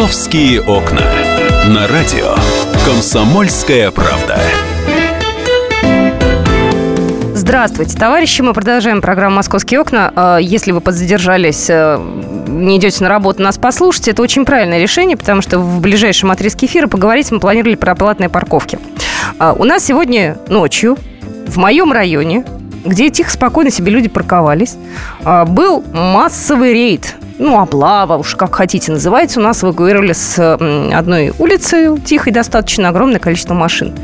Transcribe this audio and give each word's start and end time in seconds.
«Московские 0.00 0.62
окна». 0.62 1.02
На 1.68 1.86
радио 1.86 2.34
«Комсомольская 2.86 3.90
правда». 3.90 4.38
Здравствуйте, 7.34 7.98
товарищи. 7.98 8.40
Мы 8.40 8.54
продолжаем 8.54 9.02
программу 9.02 9.36
«Московские 9.36 9.78
окна». 9.78 10.10
А, 10.16 10.38
если 10.38 10.72
вы 10.72 10.80
подзадержались, 10.80 11.66
э, 11.68 12.00
не 12.48 12.78
идете 12.78 13.02
на 13.02 13.10
работу, 13.10 13.42
нас 13.42 13.58
послушайте. 13.58 14.12
Это 14.12 14.22
очень 14.22 14.46
правильное 14.46 14.78
решение, 14.78 15.18
потому 15.18 15.42
что 15.42 15.58
в 15.58 15.82
ближайшем 15.82 16.30
отрезке 16.30 16.64
эфира 16.64 16.86
поговорить 16.86 17.30
мы 17.30 17.38
планировали 17.38 17.74
про 17.74 17.94
платные 17.94 18.30
парковки. 18.30 18.78
А, 19.38 19.52
у 19.52 19.64
нас 19.64 19.84
сегодня 19.84 20.38
ночью 20.48 20.96
в 21.46 21.58
моем 21.58 21.92
районе, 21.92 22.46
где 22.84 23.10
тихо, 23.10 23.30
спокойно 23.30 23.70
себе 23.70 23.90
люди 23.90 24.08
парковались, 24.08 24.76
а, 25.24 25.44
был 25.44 25.82
массовый 25.92 26.72
рейд. 26.72 27.16
Ну, 27.38 27.58
облава, 27.58 28.18
уж 28.18 28.34
как 28.34 28.54
хотите 28.54 28.92
называется, 28.92 29.40
у 29.40 29.42
нас 29.42 29.64
эвакуировали 29.64 30.12
с 30.12 30.38
одной 30.92 31.32
улицы 31.38 31.98
тихой 32.04 32.32
достаточно 32.32 32.90
огромное 32.90 33.18
количество 33.18 33.54
машин. 33.54 33.94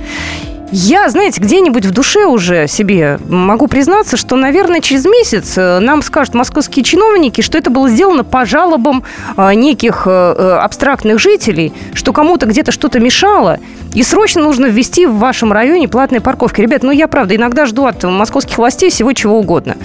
Я, 0.73 1.09
знаете, 1.09 1.41
где-нибудь 1.41 1.87
в 1.87 1.93
душе 1.93 2.25
уже 2.25 2.67
себе 2.67 3.21
могу 3.29 3.69
признаться, 3.69 4.17
что, 4.17 4.37
наверное, 4.37 4.81
через 4.81 5.05
месяц 5.05 5.55
э, 5.57 5.79
нам 5.79 6.03
скажут 6.03 6.35
московские 6.35 6.85
чиновники, 6.85 7.41
что 7.41 7.57
это 7.57 7.71
было 7.71 7.89
сделано 7.89 8.25
по 8.25 8.45
жалобам 8.45 9.05
э, 9.37 9.55
неких 9.55 10.03
э, 10.07 10.59
абстрактных 10.61 11.21
жителей, 11.21 11.73
что 11.95 12.13
кому-то 12.13 12.47
где-то 12.47 12.73
что-то 12.73 12.99
мешало, 12.99 13.61
и 13.95 14.03
срочно 14.03 14.43
нужно 14.43 14.67
ввести 14.67 15.07
в 15.07 15.15
вашем 15.15 15.53
районе 15.53 15.89
платные 15.89 16.21
парковки. 16.21 16.61
Ребят, 16.61 16.83
ну 16.83 16.91
я 16.91 17.07
правда 17.07 17.37
иногда 17.37 17.65
жду 17.65 17.87
от 17.87 18.03
московских 18.03 18.59
властей 18.59 18.91
всего 18.91 19.13
чего 19.13 19.39
угодно. 19.39 19.77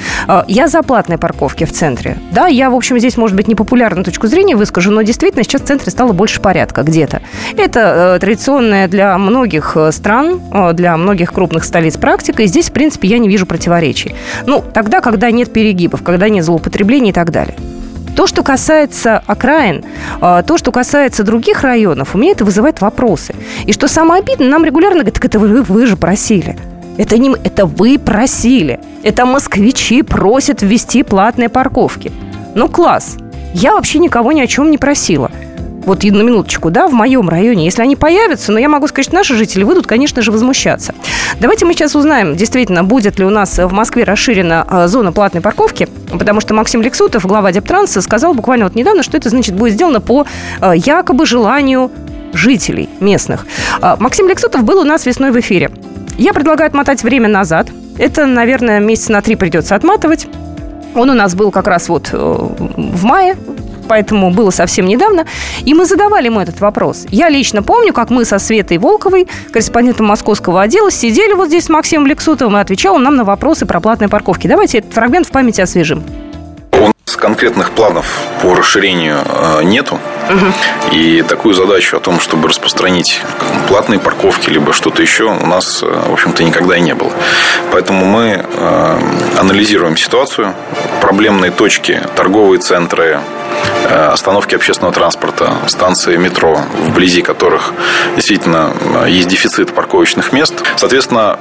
Я 0.47 0.67
за 0.67 0.81
платные 0.83 1.17
парковки 1.17 1.63
в 1.63 1.71
центре. 1.71 2.17
Да, 2.31 2.47
я, 2.47 2.69
в 2.69 2.75
общем, 2.75 2.99
здесь, 2.99 3.15
может 3.15 3.37
быть, 3.37 3.47
непопулярную 3.47 4.03
точку 4.03 4.27
зрения 4.27 4.57
выскажу, 4.57 4.91
но 4.91 5.01
действительно 5.03 5.45
сейчас 5.45 5.61
в 5.61 5.65
центре 5.65 5.91
стало 5.91 6.11
больше 6.11 6.41
порядка 6.41 6.83
где-то. 6.83 7.21
Это 7.55 8.17
традиционная 8.19 8.89
для 8.89 9.17
многих 9.17 9.77
стран 9.91 10.41
для 10.73 10.95
многих 10.97 11.33
крупных 11.33 11.63
столиц 11.63 11.97
практика, 11.97 12.43
и 12.43 12.47
здесь, 12.47 12.69
в 12.69 12.73
принципе, 12.73 13.07
я 13.07 13.19
не 13.19 13.27
вижу 13.27 13.45
противоречий. 13.45 14.15
Ну, 14.45 14.63
тогда, 14.73 15.01
когда 15.01 15.31
нет 15.31 15.51
перегибов, 15.51 16.03
когда 16.03 16.29
нет 16.29 16.45
злоупотреблений 16.45 17.09
и 17.09 17.13
так 17.13 17.31
далее. 17.31 17.55
То, 18.15 18.27
что 18.27 18.43
касается 18.43 19.23
окраин, 19.25 19.83
а, 20.19 20.43
то, 20.43 20.57
что 20.57 20.71
касается 20.71 21.23
других 21.23 21.61
районов, 21.63 22.13
у 22.13 22.17
меня 22.17 22.31
это 22.31 22.43
вызывает 22.43 22.81
вопросы. 22.81 23.33
И 23.65 23.73
что 23.73 23.87
самое 23.87 24.21
обидное, 24.21 24.49
нам 24.49 24.65
регулярно 24.65 24.99
говорят, 24.99 25.15
так 25.15 25.25
это 25.25 25.39
вы, 25.39 25.63
вы 25.63 25.85
же 25.85 25.95
просили. 25.95 26.57
Это, 26.97 27.17
не, 27.17 27.33
это 27.43 27.65
вы 27.65 27.97
просили. 27.97 28.79
Это 29.03 29.25
москвичи 29.25 30.01
просят 30.01 30.61
ввести 30.61 31.03
платные 31.03 31.49
парковки. 31.49 32.11
Ну, 32.53 32.67
класс. 32.67 33.17
Я 33.53 33.73
вообще 33.73 33.99
никого 33.99 34.33
ни 34.33 34.41
о 34.41 34.47
чем 34.47 34.71
не 34.71 34.77
просила 34.77 35.31
вот 35.85 36.03
на 36.03 36.21
минуточку, 36.21 36.69
да, 36.69 36.87
в 36.87 36.93
моем 36.93 37.29
районе, 37.29 37.65
если 37.65 37.81
они 37.81 37.95
появятся, 37.95 38.51
но 38.51 38.59
я 38.59 38.69
могу 38.69 38.87
сказать, 38.87 39.05
что 39.05 39.15
наши 39.15 39.35
жители 39.35 39.63
выйдут, 39.63 39.87
конечно 39.87 40.21
же, 40.21 40.31
возмущаться. 40.31 40.93
Давайте 41.39 41.65
мы 41.65 41.73
сейчас 41.73 41.95
узнаем, 41.95 42.35
действительно, 42.35 42.83
будет 42.83 43.19
ли 43.19 43.25
у 43.25 43.29
нас 43.29 43.57
в 43.57 43.71
Москве 43.71 44.03
расширена 44.03 44.65
а, 44.67 44.87
зона 44.87 45.11
платной 45.11 45.41
парковки, 45.41 45.87
потому 46.11 46.41
что 46.41 46.53
Максим 46.53 46.81
Лексутов, 46.81 47.25
глава 47.25 47.51
Дептранса, 47.51 48.01
сказал 48.01 48.33
буквально 48.33 48.65
вот 48.65 48.75
недавно, 48.75 49.03
что 49.03 49.17
это, 49.17 49.29
значит, 49.29 49.55
будет 49.55 49.73
сделано 49.73 50.01
по 50.01 50.25
а, 50.59 50.73
якобы 50.75 51.25
желанию 51.25 51.91
жителей 52.33 52.89
местных. 52.99 53.45
А, 53.81 53.97
Максим 53.99 54.27
Лексутов 54.27 54.63
был 54.63 54.79
у 54.79 54.83
нас 54.83 55.05
весной 55.05 55.31
в 55.31 55.39
эфире. 55.39 55.71
Я 56.17 56.33
предлагаю 56.33 56.67
отмотать 56.67 57.03
время 57.03 57.27
назад. 57.27 57.67
Это, 57.97 58.25
наверное, 58.25 58.79
месяца 58.79 59.11
на 59.11 59.21
три 59.21 59.35
придется 59.35 59.75
отматывать. 59.75 60.27
Он 60.93 61.09
у 61.09 61.13
нас 61.13 61.35
был 61.35 61.51
как 61.51 61.67
раз 61.67 61.87
вот 61.87 62.09
э, 62.11 62.17
в 62.17 63.05
мае 63.05 63.37
поэтому 63.91 64.31
было 64.31 64.51
совсем 64.51 64.85
недавно. 64.85 65.25
И 65.65 65.73
мы 65.73 65.85
задавали 65.85 66.27
ему 66.27 66.39
этот 66.39 66.61
вопрос. 66.61 67.05
Я 67.09 67.27
лично 67.27 67.61
помню, 67.61 67.91
как 67.91 68.09
мы 68.09 68.23
со 68.23 68.39
Светой 68.39 68.77
Волковой, 68.77 69.27
корреспондентом 69.51 70.05
московского 70.05 70.61
отдела, 70.61 70.89
сидели 70.89 71.33
вот 71.33 71.49
здесь 71.49 71.65
с 71.65 71.69
Максимом 71.69 72.07
Лексутовым 72.07 72.55
и 72.55 72.61
отвечал 72.61 72.95
он 72.95 73.03
нам 73.03 73.17
на 73.17 73.25
вопросы 73.25 73.65
про 73.65 73.81
платные 73.81 74.07
парковки. 74.07 74.47
Давайте 74.47 74.77
этот 74.77 74.93
фрагмент 74.93 75.27
в 75.27 75.31
памяти 75.31 75.59
освежим 75.59 76.05
конкретных 77.21 77.71
планов 77.71 78.05
по 78.41 78.55
расширению 78.55 79.19
э, 79.23 79.63
нету. 79.63 79.99
Угу. 80.29 80.95
И 80.95 81.21
такую 81.21 81.53
задачу 81.53 81.97
о 81.97 81.99
том, 81.99 82.19
чтобы 82.19 82.49
распространить 82.49 83.21
платные 83.67 83.99
парковки, 83.99 84.49
либо 84.49 84.73
что-то 84.73 85.03
еще, 85.03 85.25
у 85.25 85.45
нас, 85.45 85.83
э, 85.83 85.85
в 85.85 86.11
общем-то, 86.11 86.43
никогда 86.43 86.75
и 86.75 86.81
не 86.81 86.95
было. 86.95 87.11
Поэтому 87.71 88.05
мы 88.05 88.43
э, 88.43 88.99
анализируем 89.39 89.97
ситуацию. 89.97 90.53
Проблемные 90.99 91.51
точки, 91.51 92.01
торговые 92.15 92.59
центры, 92.59 93.19
остановки 93.89 94.55
общественного 94.55 94.93
транспорта, 94.93 95.53
станции 95.67 96.15
метро, 96.17 96.59
вблизи 96.87 97.21
которых 97.21 97.73
действительно 98.15 98.73
есть 99.07 99.27
дефицит 99.27 99.73
парковочных 99.73 100.31
мест. 100.31 100.63
Соответственно, 100.77 101.37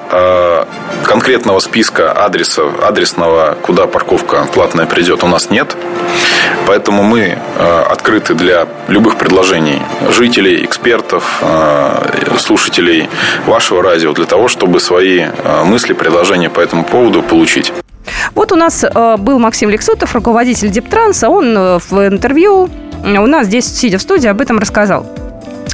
конкретного 1.04 1.60
списка 1.60 2.12
адреса, 2.12 2.62
адресного, 2.82 3.56
куда 3.62 3.86
парковка 3.86 4.46
платная 4.52 4.86
придет, 4.86 5.22
у 5.24 5.26
нас 5.26 5.50
нет. 5.50 5.76
Поэтому 6.66 7.02
мы 7.02 7.36
э, 7.56 7.82
открыты 7.90 8.34
для 8.34 8.68
любых 8.88 9.16
предложений 9.16 9.82
жителей, 10.10 10.64
экспертов, 10.64 11.38
э, 11.42 12.36
слушателей 12.38 13.08
вашего 13.46 13.82
радио 13.82 14.12
для 14.12 14.24
того, 14.24 14.48
чтобы 14.48 14.80
свои 14.80 15.20
э, 15.20 15.64
мысли, 15.64 15.92
предложения 15.92 16.50
по 16.50 16.60
этому 16.60 16.84
поводу 16.84 17.22
получить. 17.22 17.72
Вот 18.34 18.52
у 18.52 18.56
нас 18.56 18.84
был 19.18 19.38
Максим 19.38 19.70
Лексутов, 19.70 20.14
руководитель 20.14 20.70
Дептранса. 20.70 21.28
Он 21.28 21.54
в 21.54 21.92
интервью 22.06 22.68
у 23.04 23.26
нас 23.26 23.46
здесь, 23.46 23.66
сидя 23.66 23.98
в 23.98 24.02
студии, 24.02 24.28
об 24.28 24.40
этом 24.40 24.58
рассказал. 24.58 25.06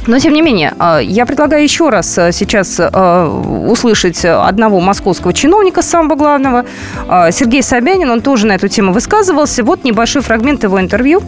Но, 0.07 0.19
тем 0.19 0.33
не 0.33 0.41
менее, 0.41 0.73
а, 0.79 0.99
я 0.99 1.25
предлагаю 1.25 1.63
еще 1.63 1.89
раз 1.89 2.13
сейчас 2.13 2.79
услышать 2.79 4.23
одного 4.23 4.79
московского 4.79 5.33
чиновника, 5.33 5.81
самого 5.81 6.15
главного, 6.15 6.65
Сергей 7.31 7.61
Собянин. 7.61 8.09
Он 8.09 8.21
тоже 8.21 8.47
на 8.47 8.53
эту 8.53 8.69
тему 8.69 8.93
высказывался. 8.93 9.63
Вот 9.63 9.83
небольшой 9.83 10.21
фрагмент 10.21 10.63
его 10.63 10.79
интервью. 10.79 11.21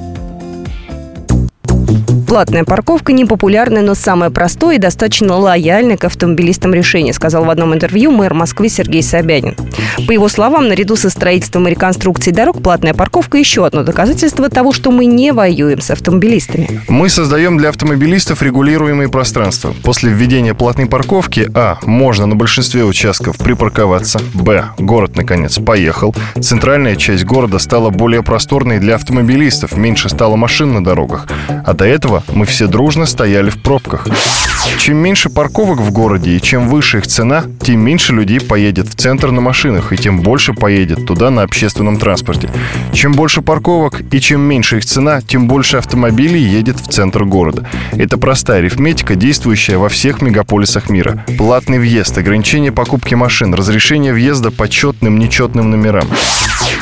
Платная 2.29 2.63
парковка 2.63 3.11
не 3.11 3.25
популярное, 3.25 3.81
но 3.81 3.95
самое 3.95 4.29
простое 4.29 4.75
и 4.75 4.79
достаточно 4.79 5.35
лояльное 5.35 5.97
к 5.97 6.05
автомобилистам 6.05 6.75
решение, 6.75 7.11
сказал 7.11 7.43
в 7.43 7.49
одном 7.49 7.73
интервью 7.73 8.11
мэр 8.11 8.35
Москвы 8.35 8.69
Сергей 8.69 9.01
Собянин. 9.01 9.55
По 10.05 10.11
его 10.11 10.29
словам, 10.29 10.67
наряду 10.67 10.95
со 10.95 11.09
строительством 11.09 11.67
и 11.67 11.71
реконструкцией 11.71 12.35
дорог, 12.35 12.61
платная 12.61 12.93
парковка 12.93 13.39
еще 13.39 13.65
одно 13.65 13.81
доказательство 13.81 14.47
того, 14.47 14.73
что 14.73 14.91
мы 14.91 15.07
не 15.07 15.33
воюем 15.33 15.81
с 15.81 15.89
автомобилистами. 15.89 16.81
Мы 16.87 17.09
создаем 17.09 17.57
для 17.57 17.69
автомобилистов 17.69 18.43
регулируемые 18.43 19.09
пространства. 19.09 19.73
После 19.81 20.11
введения 20.11 20.53
платной 20.53 20.85
парковки, 20.85 21.49
а, 21.55 21.79
можно 21.81 22.27
на 22.27 22.35
большинстве 22.35 22.83
участков 22.83 23.39
припарковаться, 23.39 24.19
б, 24.35 24.65
город, 24.77 25.15
наконец, 25.15 25.57
поехал, 25.57 26.13
центральная 26.39 26.95
часть 26.95 27.25
города 27.25 27.57
стала 27.57 27.89
более 27.89 28.21
просторной 28.21 28.77
для 28.77 28.95
автомобилистов, 28.95 29.75
меньше 29.75 30.09
стало 30.09 30.35
машин 30.35 30.75
на 30.75 30.83
дорогах, 30.83 31.27
а 31.65 31.73
до 31.73 31.85
этого 31.85 32.18
мы 32.33 32.45
все 32.45 32.67
дружно 32.67 33.05
стояли 33.05 33.49
в 33.49 33.61
пробках. 33.61 34.07
Чем 34.79 34.97
меньше 34.97 35.29
парковок 35.29 35.79
в 35.79 35.91
городе 35.91 36.31
и 36.31 36.41
чем 36.41 36.67
выше 36.69 36.99
их 36.99 37.07
цена, 37.07 37.43
тем 37.61 37.81
меньше 37.81 38.13
людей 38.13 38.39
поедет 38.39 38.87
в 38.87 38.95
центр 38.95 39.31
на 39.31 39.41
машинах 39.41 39.91
и 39.93 39.97
тем 39.97 40.21
больше 40.21 40.53
поедет 40.53 41.05
туда 41.05 41.29
на 41.29 41.43
общественном 41.43 41.97
транспорте. 41.97 42.49
Чем 42.93 43.13
больше 43.13 43.41
парковок 43.41 44.01
и 44.11 44.19
чем 44.19 44.41
меньше 44.41 44.77
их 44.77 44.85
цена, 44.85 45.21
тем 45.21 45.47
больше 45.47 45.77
автомобилей 45.77 46.41
едет 46.41 46.79
в 46.79 46.87
центр 46.87 47.25
города. 47.25 47.67
Это 47.91 48.17
простая 48.17 48.59
арифметика, 48.59 49.15
действующая 49.15 49.77
во 49.77 49.89
всех 49.89 50.21
мегаполисах 50.21 50.89
мира. 50.89 51.25
Платный 51.37 51.79
въезд, 51.79 52.17
ограничение 52.17 52.71
покупки 52.71 53.15
машин, 53.15 53.53
разрешение 53.53 54.13
въезда 54.13 54.51
по 54.51 54.67
четным, 54.67 55.19
нечетным 55.19 55.71
номерам. 55.71 56.07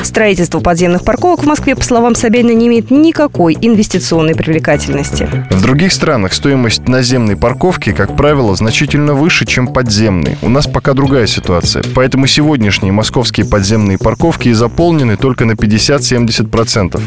Строительство 0.02 0.60
подземных 0.60 1.04
парковок 1.04 1.42
в 1.42 1.46
Москве, 1.46 1.74
по 1.74 1.82
словам 1.82 2.14
Собянина, 2.14 2.56
не 2.56 2.68
имеет 2.68 2.90
никакой 2.90 3.56
инвестиционной 3.60 4.34
привлекательности. 4.34 5.28
В 5.50 5.62
других 5.62 5.92
странах 5.92 6.32
стоимость 6.32 6.88
наземной 6.88 7.36
парковки, 7.36 7.92
как 7.92 8.16
правило, 8.16 8.54
значительно 8.56 9.14
выше, 9.14 9.46
чем 9.46 9.68
подземной. 9.68 10.38
У 10.42 10.48
нас 10.48 10.66
пока 10.66 10.94
другая 10.94 11.26
ситуация. 11.26 11.82
Поэтому 11.94 12.26
сегодняшние 12.26 12.92
московские 12.92 13.46
подземные 13.46 13.98
парковки 13.98 14.52
заполнены 14.52 15.16
только 15.16 15.44
на 15.44 15.52
50-70%. 15.52 17.00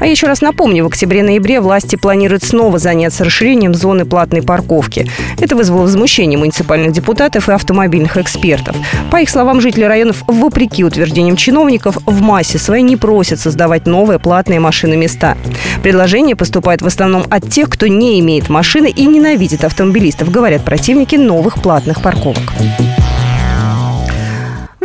А 0.00 0.06
еще 0.06 0.26
раз 0.26 0.40
напомню, 0.40 0.84
в 0.84 0.88
октябре-ноябре 0.88 1.60
власти 1.60 1.96
планируют 1.96 2.44
снова 2.44 2.78
заняться 2.78 3.24
расширением 3.24 3.74
зоны 3.74 4.04
платной 4.04 4.42
парковки. 4.42 5.10
Это 5.40 5.56
вызвало 5.56 5.82
возмущение 5.82 6.38
муниципальных 6.38 6.92
депутатов 6.92 7.48
и 7.48 7.52
автомобильных 7.52 8.16
экспертов. 8.16 8.76
По 9.10 9.16
их 9.16 9.28
словам, 9.28 9.60
жители 9.60 9.84
районов, 9.84 10.22
вопреки 10.26 10.84
утверждениям 10.84 11.36
чиновников, 11.36 11.98
в 12.06 12.20
массе 12.20 12.58
своей 12.58 12.82
не 12.82 12.96
просят 12.96 13.40
создавать 13.40 13.86
новые 13.86 14.18
платные 14.18 14.60
машины 14.60 14.96
места. 14.96 15.36
Предложения 15.82 16.36
поступают 16.36 16.82
в 16.82 16.86
основном 16.86 17.24
от 17.28 17.50
тех, 17.50 17.68
кто 17.68 17.86
не 17.86 18.20
имеет 18.20 18.48
машины 18.48 18.90
и 18.90 19.06
ненавидит 19.06 19.64
автомобилистов, 19.64 20.30
говорят 20.30 20.64
противники 20.64 21.16
новых 21.16 21.60
платных 21.60 22.02
парковок. 22.02 22.52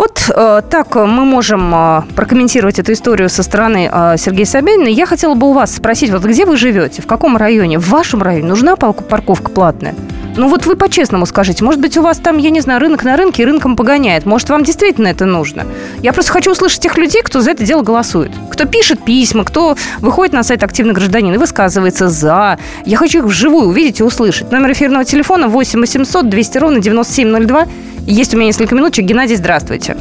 Вот 0.04 0.30
э, 0.36 0.62
так 0.70 0.96
мы 0.96 1.24
можем 1.24 1.74
э, 1.74 2.02
прокомментировать 2.14 2.78
эту 2.78 2.92
историю 2.92 3.30
со 3.30 3.42
стороны 3.42 3.90
э, 3.90 4.16
Сергея 4.18 4.46
Собянина. 4.46 4.90
Я 4.90 5.06
хотела 5.06 5.34
бы 5.34 5.48
у 5.48 5.54
вас 5.54 5.74
спросить, 5.74 6.12
вот 6.12 6.24
где 6.24 6.46
вы 6.46 6.58
живете, 6.58 7.02
в 7.02 7.08
каком 7.08 7.38
районе? 7.38 7.80
В 7.80 7.88
вашем 7.88 8.22
районе 8.22 8.46
нужна 8.46 8.76
парковка 8.76 9.50
платная? 9.50 9.96
Ну 10.36 10.50
вот 10.50 10.66
вы 10.66 10.76
по-честному 10.76 11.26
скажите, 11.26 11.64
может 11.64 11.80
быть, 11.80 11.96
у 11.96 12.02
вас 12.02 12.18
там, 12.18 12.38
я 12.38 12.50
не 12.50 12.60
знаю, 12.60 12.82
рынок 12.82 13.06
на 13.06 13.16
рынке 13.16 13.46
рынком 13.46 13.78
погоняет. 13.78 14.26
Может, 14.26 14.50
вам 14.50 14.66
действительно 14.66 15.08
это 15.08 15.24
нужно? 15.26 15.66
Я 16.02 16.12
просто 16.12 16.34
хочу 16.34 16.52
услышать 16.52 16.82
тех 16.82 16.98
людей, 16.98 17.22
кто 17.22 17.40
за 17.40 17.52
это 17.52 17.64
дело 17.64 17.82
голосует. 17.82 18.32
Кто 18.52 18.66
пишет 18.66 19.06
письма, 19.06 19.46
кто 19.46 19.78
выходит 20.00 20.34
на 20.34 20.44
сайт 20.44 20.64
«Активный 20.64 20.94
гражданин» 20.94 21.34
и 21.34 21.38
высказывается 21.38 22.10
«за». 22.10 22.60
Я 22.84 22.98
хочу 22.98 23.20
их 23.20 23.26
вживую 23.26 23.70
увидеть 23.70 24.02
и 24.02 24.04
услышать. 24.04 24.52
Номер 24.52 24.74
эфирного 24.74 25.06
телефона 25.06 25.48
8 25.48 25.80
800 25.80 26.28
200 26.28 26.58
ровно 26.58 26.80
9702. 26.80 27.68
Есть 28.06 28.34
у 28.34 28.38
меня 28.38 28.48
несколько 28.48 28.76
минуточек. 28.76 29.06
Геннадий, 29.06 29.36
здравствуйте. 29.36 29.96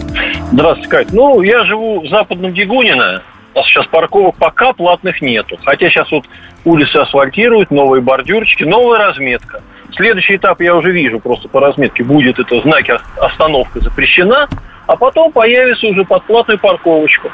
Здравствуйте, 0.51 0.89
Кать. 0.89 1.13
Ну, 1.13 1.41
я 1.43 1.65
живу 1.65 2.01
в 2.01 2.09
Западном 2.09 2.53
Дегунино. 2.53 3.23
У 3.55 3.59
нас 3.59 3.67
сейчас 3.67 3.87
парковок 3.87 4.35
пока 4.37 4.73
платных 4.73 5.23
нету. 5.23 5.57
Хотя 5.65 5.89
сейчас 5.89 6.11
вот 6.11 6.25
улицы 6.65 6.97
асфальтируют, 6.97 7.71
новые 7.71 8.03
бордюрчики, 8.03 8.65
новая 8.65 8.99
разметка. 8.99 9.63
Следующий 9.95 10.37
этап 10.37 10.61
я 10.61 10.75
уже 10.75 10.91
вижу 10.91 11.21
просто 11.21 11.49
по 11.49 11.61
разметке. 11.61 12.03
Будет 12.03 12.41
это 12.41 12.61
знаки 12.63 12.93
остановка 13.21 13.81
запрещена, 13.81 14.49
а 14.87 14.97
потом 14.97 15.31
появится 15.31 15.87
уже 15.87 16.05
подплатная 16.05 16.57
парковочка. 16.57 17.31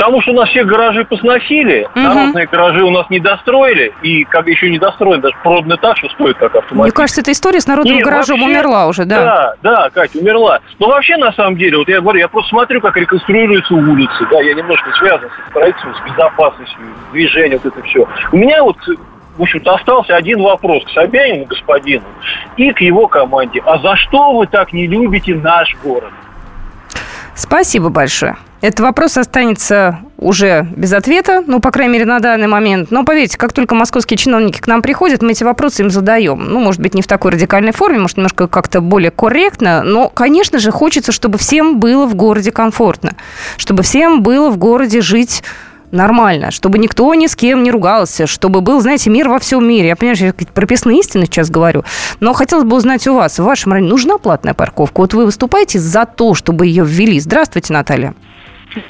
Потому 0.00 0.22
что 0.22 0.30
у 0.30 0.34
нас 0.34 0.48
все 0.48 0.64
гаражи 0.64 1.04
посносили, 1.04 1.86
угу. 1.94 2.00
народные 2.00 2.46
гаражи 2.46 2.82
у 2.82 2.90
нас 2.90 3.10
не 3.10 3.20
достроили, 3.20 3.92
и 4.00 4.24
как 4.24 4.46
еще 4.46 4.70
не 4.70 4.78
достроены, 4.78 5.20
даже 5.20 5.36
проданы 5.42 5.76
так, 5.76 5.98
что 5.98 6.08
стоит 6.08 6.38
как 6.38 6.54
автомобиль. 6.56 6.84
Мне 6.84 6.92
кажется, 6.92 7.20
эта 7.20 7.32
история 7.32 7.60
с 7.60 7.66
народным 7.66 7.96
Нет, 7.96 8.04
гаражом 8.06 8.40
вообще, 8.40 8.50
умерла 8.50 8.86
уже, 8.86 9.04
да? 9.04 9.20
Да, 9.22 9.54
да, 9.62 9.90
Катя, 9.90 10.18
умерла. 10.18 10.60
Но 10.78 10.88
вообще, 10.88 11.18
на 11.18 11.34
самом 11.34 11.58
деле, 11.58 11.76
вот 11.76 11.88
я 11.88 12.00
говорю, 12.00 12.18
я 12.18 12.28
просто 12.28 12.48
смотрю, 12.48 12.80
как 12.80 12.96
реконструируются 12.96 13.74
улицы, 13.74 14.26
да, 14.30 14.40
я 14.40 14.54
немножко 14.54 14.90
связан 14.92 15.28
с 15.28 15.50
строительством, 15.50 15.94
с 15.94 16.10
безопасностью, 16.10 16.78
движением, 17.12 17.60
вот 17.62 17.76
это 17.76 17.86
все. 17.86 18.08
У 18.32 18.38
меня 18.38 18.64
вот 18.64 18.78
в 19.36 19.42
общем-то, 19.42 19.74
остался 19.74 20.16
один 20.16 20.40
вопрос 20.42 20.82
к 20.84 20.90
Собянину, 20.90 21.44
господину, 21.44 22.04
и 22.56 22.72
к 22.72 22.80
его 22.80 23.06
команде. 23.06 23.62
А 23.66 23.78
за 23.78 23.96
что 23.96 24.32
вы 24.32 24.46
так 24.46 24.72
не 24.72 24.86
любите 24.86 25.34
наш 25.34 25.76
город? 25.82 26.12
Спасибо 27.34 27.90
большое. 27.90 28.36
Этот 28.60 28.80
вопрос 28.80 29.16
останется 29.16 30.00
уже 30.18 30.66
без 30.76 30.92
ответа, 30.92 31.42
ну, 31.46 31.60
по 31.60 31.70
крайней 31.70 31.94
мере, 31.94 32.04
на 32.04 32.20
данный 32.20 32.46
момент. 32.46 32.90
Но 32.90 33.04
поверьте, 33.04 33.38
как 33.38 33.54
только 33.54 33.74
московские 33.74 34.18
чиновники 34.18 34.60
к 34.60 34.66
нам 34.66 34.82
приходят, 34.82 35.22
мы 35.22 35.30
эти 35.30 35.44
вопросы 35.44 35.82
им 35.82 35.90
задаем. 35.90 36.44
Ну, 36.44 36.60
может 36.60 36.80
быть, 36.82 36.92
не 36.92 37.00
в 37.00 37.06
такой 37.06 37.32
радикальной 37.32 37.72
форме, 37.72 37.98
может, 37.98 38.18
немножко 38.18 38.48
как-то 38.48 38.82
более 38.82 39.10
корректно, 39.10 39.82
но, 39.82 40.10
конечно 40.10 40.58
же, 40.58 40.70
хочется, 40.72 41.10
чтобы 41.10 41.38
всем 41.38 41.80
было 41.80 42.04
в 42.06 42.14
городе 42.14 42.52
комфортно, 42.52 43.14
чтобы 43.56 43.82
всем 43.82 44.22
было 44.22 44.50
в 44.50 44.58
городе 44.58 45.00
жить 45.00 45.42
нормально, 45.90 46.50
чтобы 46.50 46.78
никто 46.78 47.12
ни 47.14 47.26
с 47.26 47.34
кем 47.34 47.62
не 47.62 47.70
ругался, 47.70 48.26
чтобы 48.26 48.60
был, 48.60 48.80
знаете, 48.82 49.08
мир 49.08 49.30
во 49.30 49.38
всем 49.38 49.66
мире. 49.66 49.88
Я 49.88 49.96
понимаю, 49.96 50.16
что 50.16 50.26
я 50.26 50.34
прописные 50.52 51.00
истины 51.00 51.24
сейчас 51.24 51.50
говорю, 51.50 51.84
но 52.20 52.34
хотелось 52.34 52.64
бы 52.64 52.76
узнать 52.76 53.06
у 53.08 53.14
вас, 53.14 53.38
в 53.38 53.44
вашем 53.44 53.72
районе 53.72 53.90
нужна 53.90 54.18
платная 54.18 54.52
парковка? 54.52 55.00
Вот 55.00 55.14
вы 55.14 55.24
выступаете 55.24 55.78
за 55.78 56.04
то, 56.04 56.34
чтобы 56.34 56.66
ее 56.66 56.84
ввели. 56.84 57.18
Здравствуйте, 57.20 57.72
Наталья. 57.72 58.14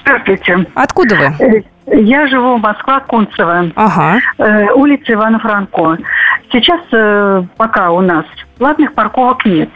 Здравствуйте. 0.03 0.67
Откуда 0.75 1.15
вы? 1.17 1.25
Э, 1.45 1.63
я 1.87 2.27
живу 2.29 2.57
в 2.57 2.61
Москва, 2.61 3.01
Кунцево. 3.01 3.71
Ага. 3.75 4.21
Э, 4.39 4.73
улица 4.73 5.13
Ивана 5.13 5.39
Франко. 5.39 5.99
Сейчас 6.53 6.81
э, 6.93 7.43
пока 7.57 7.91
у 7.91 8.01
нас 8.01 8.25
платных 8.59 8.95
парковок 8.95 9.45
нет. 9.45 9.71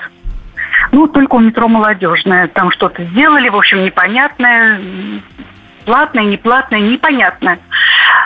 Ну, 0.93 1.07
только 1.07 1.37
у 1.37 1.41
метро 1.41 1.69
«Молодежная». 1.69 2.49
Там 2.49 2.71
что-то 2.71 3.05
сделали, 3.05 3.49
в 3.49 3.57
общем, 3.57 3.85
непонятное 3.85 4.81
платное, 5.85 6.25
неплатное, 6.25 6.81
непонятно. 6.81 7.59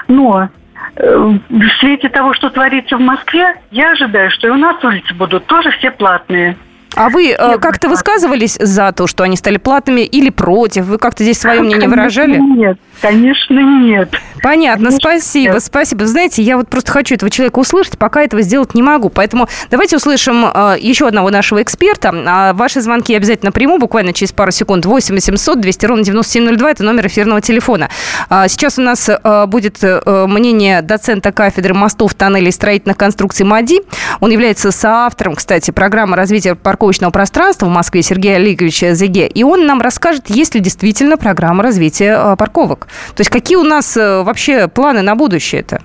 Но 0.06 0.48
э, 0.96 1.38
в 1.48 1.69
свете 1.80 2.08
того, 2.08 2.34
что 2.34 2.50
творится 2.50 2.96
в 2.96 3.00
Москве, 3.00 3.54
я 3.70 3.92
ожидаю, 3.92 4.30
что 4.30 4.48
и 4.48 4.50
у 4.50 4.56
нас 4.56 4.82
улицы 4.82 5.14
будут 5.14 5.46
тоже 5.46 5.70
все 5.72 5.90
платные. 5.90 6.56
А 6.98 7.10
вы 7.10 7.30
э, 7.30 7.58
как-то 7.58 7.88
высказывались 7.88 8.56
за 8.60 8.90
то, 8.92 9.06
что 9.06 9.22
они 9.22 9.36
стали 9.36 9.56
платными 9.56 10.00
или 10.00 10.30
против? 10.30 10.86
Вы 10.86 10.98
как-то 10.98 11.22
здесь 11.22 11.38
свое 11.38 11.60
мнение 11.60 11.88
выражали? 11.88 12.38
Нет, 12.38 12.78
Конечно, 13.00 13.58
нет. 13.84 14.10
Понятно, 14.42 14.86
Конечно, 14.86 14.98
спасибо, 14.98 15.54
нет. 15.54 15.62
спасибо. 15.62 16.06
Знаете, 16.06 16.42
я 16.42 16.56
вот 16.56 16.68
просто 16.68 16.92
хочу 16.92 17.14
этого 17.14 17.30
человека 17.30 17.58
услышать, 17.58 17.98
пока 17.98 18.22
этого 18.22 18.42
сделать 18.42 18.74
не 18.74 18.82
могу. 18.82 19.08
Поэтому 19.08 19.48
давайте 19.70 19.96
услышим 19.96 20.44
э, 20.44 20.76
еще 20.80 21.08
одного 21.08 21.30
нашего 21.30 21.62
эксперта. 21.62 22.12
А 22.26 22.52
ваши 22.52 22.80
звонки 22.80 23.14
обязательно 23.14 23.52
приму, 23.52 23.78
буквально 23.78 24.12
через 24.12 24.32
пару 24.32 24.50
секунд. 24.50 24.86
8 24.86 25.14
800 25.14 25.60
200 25.60 25.86
ровно 25.86 26.04
9702, 26.04 26.70
это 26.70 26.84
номер 26.84 27.06
эфирного 27.06 27.40
телефона. 27.40 27.88
А 28.28 28.48
сейчас 28.48 28.78
у 28.78 28.82
нас 28.82 29.08
э, 29.08 29.46
будет 29.46 29.78
э, 29.82 30.26
мнение 30.26 30.82
доцента 30.82 31.32
кафедры 31.32 31.74
мостов, 31.74 32.14
тоннелей 32.14 32.48
и 32.48 32.52
строительных 32.52 32.96
конструкций 32.96 33.46
МАДИ. 33.46 33.80
Он 34.20 34.30
является 34.30 34.70
соавтором, 34.72 35.34
кстати, 35.36 35.70
программы 35.70 36.16
развития 36.16 36.54
парковочного 36.54 37.10
пространства 37.10 37.66
в 37.66 37.70
Москве 37.70 38.02
Сергея 38.02 38.36
Олеговича 38.36 38.94
Зеге. 38.94 39.26
И 39.28 39.42
он 39.44 39.66
нам 39.66 39.80
расскажет, 39.80 40.30
есть 40.30 40.54
ли 40.54 40.60
действительно 40.60 41.16
программа 41.16 41.62
развития 41.62 42.18
э, 42.18 42.36
парковок. 42.36 42.88
То 43.14 43.20
есть 43.20 43.31
какие 43.31 43.56
у 43.56 43.64
нас 43.64 43.96
э, 43.96 44.23
вообще 44.23 44.69
планы 44.69 45.02
на 45.02 45.14
будущее 45.14 45.61
это? 45.61 45.81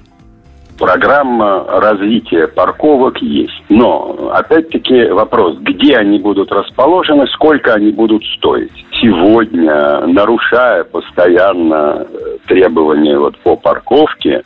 Программа 0.77 1.65
развития 1.79 2.47
парковок 2.47 3.21
есть. 3.21 3.63
Но, 3.69 4.31
опять-таки, 4.33 5.05
вопрос, 5.05 5.57
где 5.59 5.95
они 5.97 6.17
будут 6.17 6.51
расположены, 6.51 7.27
сколько 7.27 7.73
они 7.73 7.91
будут 7.91 8.23
стоить. 8.37 8.71
Сегодня, 8.99 10.07
нарушая 10.07 10.83
постоянно 10.83 12.07
э, 12.09 12.37
требования 12.47 13.17
вот 13.19 13.37
по 13.39 13.55
парковке, 13.55 14.41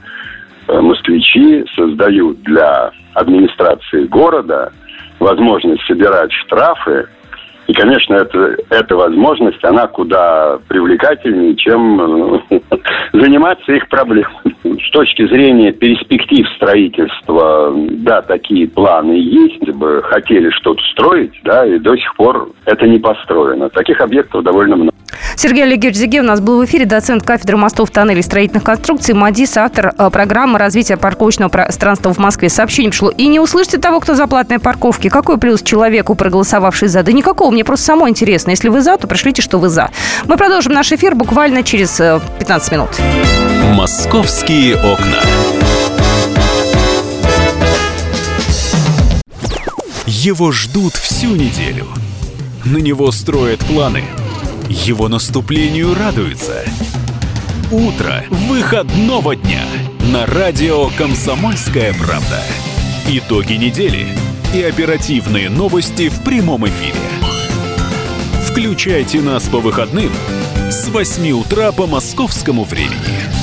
э, 0.68 0.81
москвичи 0.81 1.65
создают 1.75 2.42
для 2.44 2.92
администрации 3.13 4.06
города 4.06 4.71
возможность 5.19 5.86
собирать 5.88 6.31
штрафы 6.31 7.07
и, 7.67 7.73
конечно, 7.73 8.15
это, 8.15 8.55
эта 8.69 8.95
возможность, 8.95 9.63
она 9.63 9.87
куда 9.87 10.57
привлекательнее, 10.69 11.55
чем 11.55 12.39
э, 12.49 12.59
заниматься 13.13 13.73
их 13.73 13.89
проблемами. 13.89 14.55
С 14.63 14.91
точки 14.91 15.27
зрения 15.27 15.73
перспектив 15.73 16.47
строительства, 16.55 17.73
да, 17.75 18.21
такие 18.21 18.69
планы 18.69 19.13
есть, 19.13 19.69
бы 19.75 20.01
хотели 20.03 20.49
что-то 20.51 20.81
строить, 20.93 21.33
да, 21.43 21.65
и 21.65 21.77
до 21.77 21.95
сих 21.97 22.15
пор 22.15 22.49
это 22.65 22.87
не 22.87 22.99
построено. 22.99 23.69
Таких 23.69 23.99
объектов 23.99 24.43
довольно 24.43 24.77
много. 24.77 24.97
Сергей 25.35 25.63
Олегович 25.63 25.95
Зиге 25.95 26.21
у 26.21 26.23
нас 26.23 26.41
был 26.41 26.59
в 26.59 26.65
эфире, 26.65 26.85
доцент 26.85 27.23
кафедры 27.23 27.57
мостов, 27.57 27.91
тоннелей, 27.91 28.23
строительных 28.23 28.63
конструкций, 28.63 29.13
МАДИС, 29.13 29.57
автор 29.57 29.93
э, 29.97 30.09
программы 30.09 30.57
развития 30.57 30.97
парковочного 30.97 31.49
пространства 31.49 32.11
в 32.11 32.18
Москве. 32.18 32.49
Сообщение 32.49 32.89
пришло. 32.89 33.11
И 33.11 33.27
не 33.27 33.39
услышите 33.39 33.77
того, 33.77 33.99
кто 33.99 34.15
за 34.15 34.25
платные 34.27 34.59
парковки. 34.59 35.09
Какой 35.09 35.37
плюс 35.37 35.61
человеку, 35.61 36.15
проголосовавший 36.15 36.87
за? 36.87 37.03
Да 37.03 37.11
никакого. 37.11 37.53
Мне 37.57 37.66
просто 37.66 37.85
само 37.85 38.07
интересно. 38.07 38.52
Если 38.52 38.69
вы 38.69 38.83
за, 38.83 38.97
то 38.97 39.07
пришлите, 39.07 39.42
что 39.42 39.57
вы 39.57 39.69
за. 39.69 39.90
Мы 40.28 40.37
продолжим 40.37 40.73
наш 40.73 40.92
эфир 40.92 41.16
буквально 41.16 41.64
через 41.64 41.97
15 41.97 42.71
э, 42.71 42.76
минут. 42.76 42.90
Московские 43.73 44.76
окна. 44.76 45.18
Его 50.06 50.52
ждут 50.52 50.94
всю 50.94 51.35
неделю. 51.35 51.87
На 52.64 52.78
него 52.78 53.11
строят 53.11 53.61
планы– 53.61 54.04
его 54.69 55.07
наступлению 55.07 55.95
радуются. 55.95 56.64
Утро 57.71 58.23
выходного 58.30 59.35
дня 59.35 59.64
на 60.14 60.28
радио 60.28 60.90
«Комсомольская 60.95 61.94
правда». 61.95 62.44
Итоги 63.07 63.54
недели 63.54 64.06
и 64.54 64.61
оперативные 64.61 65.49
новости 65.49 66.09
в 66.09 66.21
прямом 66.23 66.68
эфире. 66.68 67.17
Включайте 68.57 69.21
нас 69.21 69.47
по 69.49 69.59
выходным 69.59 70.11
с 70.71 70.87
8 70.87 71.30
утра 71.30 71.71
по 71.71 71.85
московскому 71.85 72.64
времени. 72.64 73.36